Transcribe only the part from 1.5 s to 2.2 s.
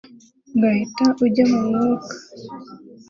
mu mwuka